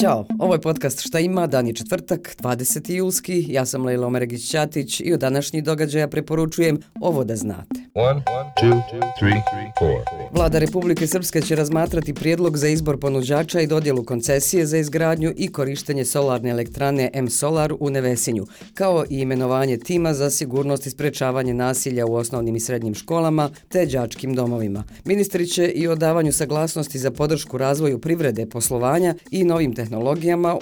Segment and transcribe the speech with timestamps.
[0.00, 2.92] Ćao, ovo je podcast Šta ima, dan je četvrtak, 20.
[2.94, 7.80] julski, ja sam Lejla Omeregić-Ćatić i u današnji događaja preporučujem ovo da znate.
[7.94, 8.22] One,
[8.62, 8.82] two,
[9.18, 9.42] three,
[10.32, 15.52] Vlada Republike Srpske će razmatrati prijedlog za izbor ponuđača i dodjelu koncesije za izgradnju i
[15.52, 22.06] korištenje solarne elektrane M-Solar u Nevesinju, kao i imenovanje tima za sigurnost i sprečavanje nasilja
[22.06, 24.84] u osnovnim i srednjim školama te đačkim domovima.
[25.04, 29.85] Ministri će i o davanju saglasnosti za podršku razvoju privrede, poslovanja i novim tehnologijama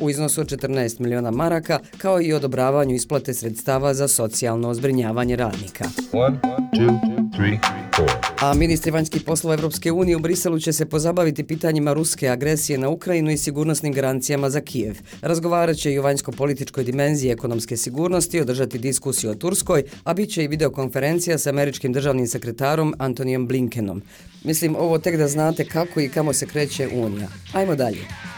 [0.01, 5.85] u iznosu od 14 miliona maraka, kao i odobravanju isplate sredstava za socijalno ozbrinjavanje radnika.
[6.13, 6.41] One,
[6.77, 7.15] two,
[8.41, 12.89] A ministri vanjskih poslova Evropske unije u Briselu će se pozabaviti pitanjima ruske agresije na
[12.89, 14.97] Ukrajinu i sigurnosnim garancijama za Kijev.
[15.23, 20.45] Razgovarat će i o vanjsko-političkoj dimenziji ekonomske sigurnosti, održati diskusiju o Turskoj, a bit će
[20.45, 24.03] i videokonferencija s američkim državnim sekretarom Antonijom Blinkenom.
[24.45, 27.29] Mislim, ovo tek da znate kako i kamo se kreće Unija.
[27.53, 28.34] Ajmo dalje.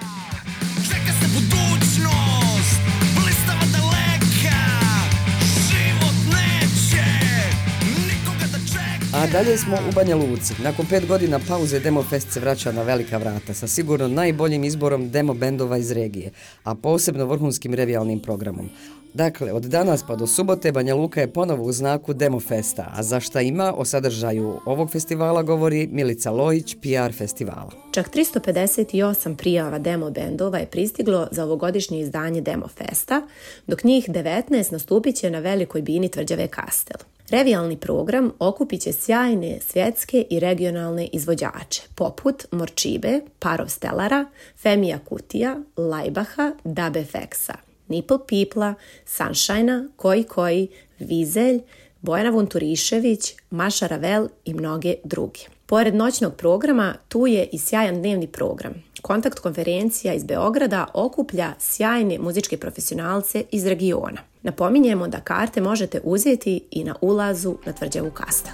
[9.17, 10.55] A dalje smo u Banja Luci.
[10.63, 15.11] Nakon pet godina pauze Demo Fest se vraća na velika vrata sa sigurno najboljim izborom
[15.11, 16.31] demo bendova iz regije,
[16.65, 18.71] a posebno vrhunskim revijalnim programom.
[19.15, 23.03] Dakle, od danas pa do subote Banja Luka je ponovo u znaku Demo Festa, a
[23.03, 27.71] za šta ima o sadržaju ovog festivala govori Milica Lojić, PR festivala.
[27.93, 33.23] Čak 358 prijava demo bendova je pristiglo za ovogodišnje izdanje Demo Festa,
[33.67, 37.16] dok njih 19 nastupit će na velikoj bini tvrđave Kastel.
[37.31, 45.57] Revijalni program okupit će sjajne svjetske i regionalne izvođače, poput Morčibe, Parov Stellara, Femija Kutija,
[45.77, 47.55] Lajbaha, Dabe Feksa,
[47.89, 48.75] Nipple Pipla,
[49.07, 50.69] Sunshine, Koji Koji,
[50.99, 51.61] Vizelj,
[52.01, 55.41] Bojana Vunturišević, Maša Ravel i mnoge druge.
[55.67, 58.73] Pored noćnog programa, tu je i sjajan dnevni program.
[59.03, 64.21] Kontakt konferencija iz Beograda okuplja sjajne muzičke profesionalce iz regiona.
[64.47, 68.53] Napominjemo da karte možete uzeti i na ulazu na tvrđavu Kastel.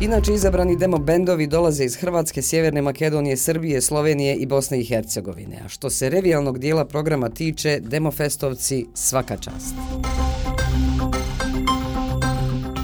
[0.00, 5.60] Inače, izabrani demo bendovi dolaze iz Hrvatske, Sjeverne Makedonije, Srbije, Slovenije i Bosne i Hercegovine.
[5.64, 9.74] A što se revijalnog dijela programa tiče, demofestovci svaka čast.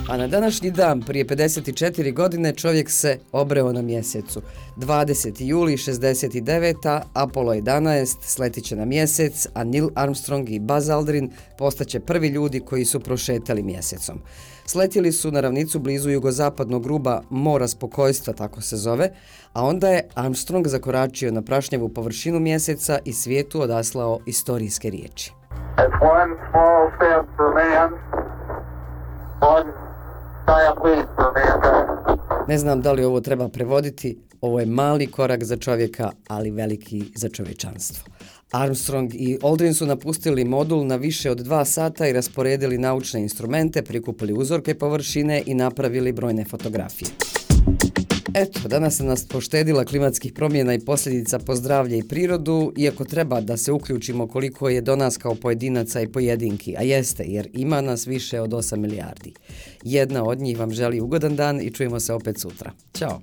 [0.09, 4.43] A na današnji dan, prije 54 godine, čovjek se obreo na mjesecu.
[4.77, 5.43] 20.
[5.45, 7.01] juli 69.
[7.15, 12.85] Apollo 11 sletiće na mjesec, a Neil Armstrong i Buzz Aldrin postaće prvi ljudi koji
[12.85, 14.21] su prošetali mjesecom.
[14.67, 19.11] Sletili su na ravnicu blizu jugozapadnog gruba Mora spokojstva, tako se zove,
[19.53, 25.33] a onda je Armstrong zakoračio na prašnjevu površinu mjeseca i svijetu odaslao istorijske riječi.
[26.01, 27.91] one small step for man,
[29.41, 29.88] one
[32.49, 37.05] Ne znam da li ovo treba prevoditi, ovo je mali korak za čovjeka, ali veliki
[37.15, 38.05] za čovječanstvo.
[38.53, 43.83] Armstrong i Aldrin su napustili modul na više od dva sata i rasporedili naučne instrumente,
[43.83, 47.11] prikupili uzorke površine i napravili brojne fotografije.
[48.35, 53.05] Eto, pa danas se nas poštedila klimatskih promjena i posljedica po zdravlje i prirodu, iako
[53.05, 57.49] treba da se uključimo koliko je do nas kao pojedinaca i pojedinki, a jeste, jer
[57.53, 59.35] ima nas više od 8 milijardi.
[59.83, 62.73] Jedna od njih vam želi ugodan dan i čujemo se opet sutra.
[62.95, 63.21] Ćao!